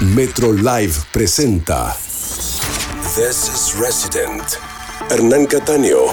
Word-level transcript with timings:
Metro 0.00 0.50
Live 0.50 0.94
presenta 1.12 1.94
This 3.14 3.50
is 3.52 3.74
Resident. 3.78 4.56
Hernán 5.10 5.44
Cataño. 5.44 6.06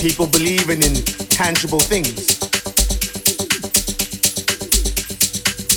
People 0.00 0.28
believe 0.28 0.70
in 0.70 0.80
intangible 0.80 1.80
things. 1.80 2.38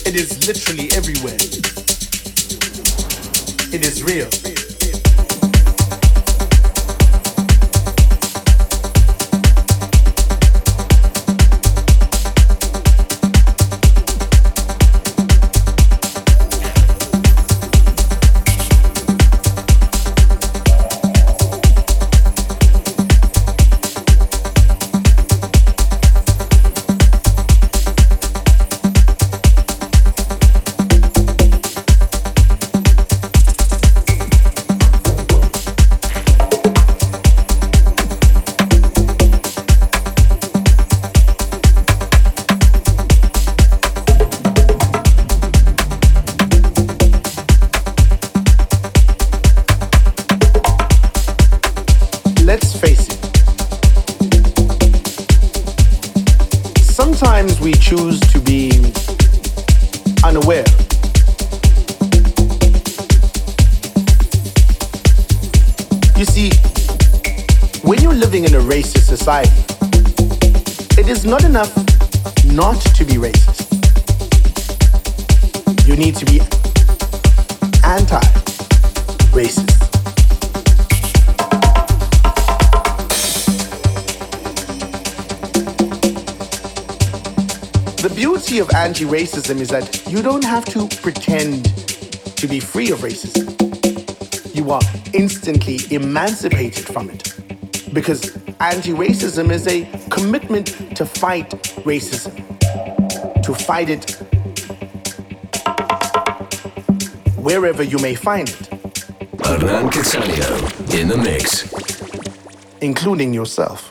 It 0.06 0.16
is 0.16 0.48
literally 0.48 0.90
everywhere. 0.92 1.38
It 3.74 3.84
is 3.84 4.04
real. 4.04 4.61
Racism 89.52 89.62
is 89.62 89.70
that 89.70 90.12
you 90.12 90.22
don't 90.22 90.44
have 90.44 90.66
to 90.66 90.88
pretend 91.02 91.66
to 92.38 92.48
be 92.48 92.60
free 92.60 92.92
of 92.92 93.00
racism. 93.00 93.50
You 94.56 94.72
are 94.72 94.82
instantly 95.14 95.80
emancipated 95.92 96.86
from 96.86 97.10
it. 97.10 97.34
Because 97.94 98.36
anti 98.60 98.92
racism 98.92 99.52
is 99.52 99.68
a 99.68 99.86
commitment 100.10 100.96
to 100.96 101.06
fight 101.06 101.50
racism, 101.84 102.34
to 103.44 103.54
fight 103.54 103.90
it 103.90 104.12
wherever 107.38 107.84
you 107.84 107.98
may 108.00 108.16
find 108.16 108.50
it. 108.50 108.68
Hernan 109.44 109.90
Cattaneo 109.90 111.00
in 111.00 111.08
the 111.10 111.18
mix, 111.18 111.68
including 112.82 113.34
yourself. 113.34 113.91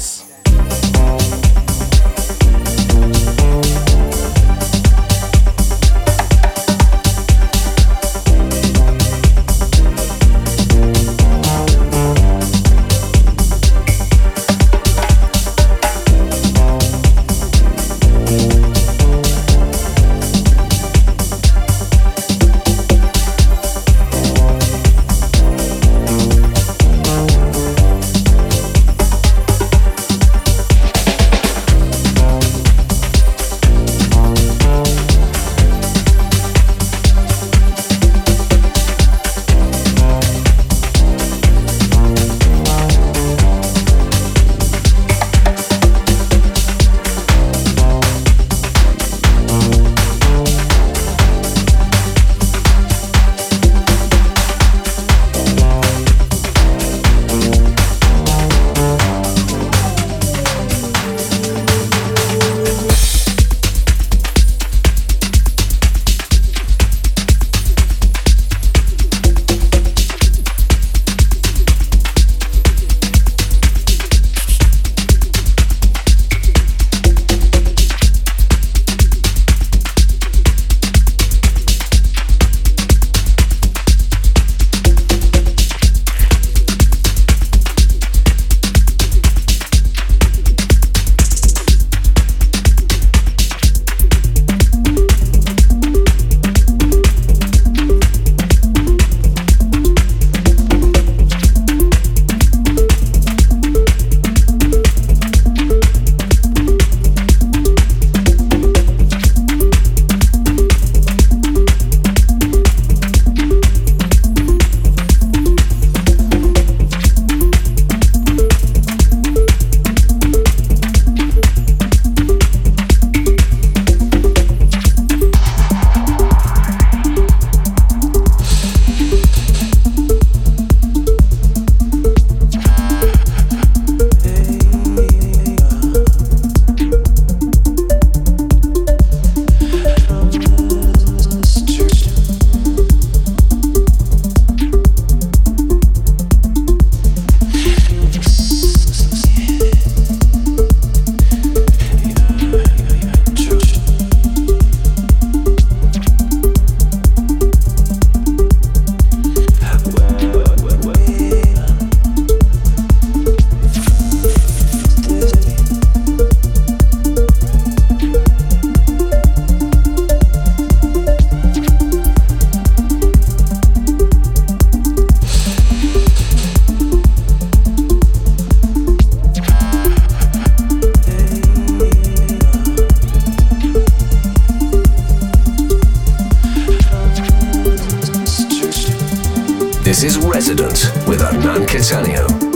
This 189.91 190.03
is 190.03 190.17
Resident 190.17 190.89
with 191.05 191.19
Cattaneo. 191.19 191.67
Catania 191.67 192.50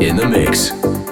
in 0.00 0.16
the 0.16 0.28
mix. 0.28 1.09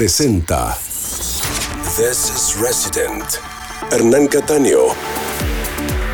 Presenta 0.00 0.78
This 1.98 2.30
is 2.34 2.56
Resident. 2.58 3.22
Hernán 3.90 4.28
Cataño. 4.28 4.94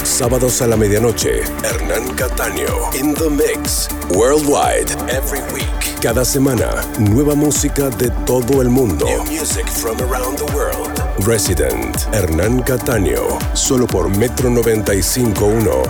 Sábados 0.03 0.61
a 0.61 0.67
la 0.67 0.77
medianoche. 0.77 1.43
Hernán 1.63 2.17
Cataño. 2.17 2.93
In 2.99 3.15
the 3.15 3.31
mix. 3.31 3.87
Worldwide. 4.11 4.91
Every 5.09 5.41
week. 5.55 6.01
Cada 6.03 6.25
semana. 6.25 6.85
Nueva 6.99 7.37
música 7.37 7.89
de 7.91 8.11
todo 8.27 8.61
el 8.61 8.71
mundo. 8.71 9.07
New 9.07 9.23
music 9.27 9.69
from 9.69 9.97
around 10.01 10.37
the 10.37 10.53
world. 10.53 10.91
Resident. 11.25 11.97
Hernán 12.13 12.63
Cataño. 12.63 13.39
Solo 13.55 13.87
por 13.87 14.09
Metro 14.09 14.51
95.1. 14.51 15.86